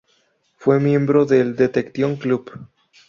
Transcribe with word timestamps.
Fue 0.57 0.79
miembro 0.79 1.25
del 1.27 1.55
Detection 1.55 2.15
Club. 2.15 2.51